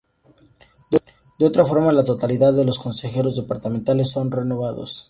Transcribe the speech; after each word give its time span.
De 1.37 1.45
otra 1.45 1.63
forma 1.63 1.91
la 1.91 2.03
totalidad 2.03 2.53
de 2.55 2.65
los 2.65 2.79
consejeros 2.79 3.35
departamentales 3.35 4.09
son 4.09 4.31
renovados. 4.31 4.99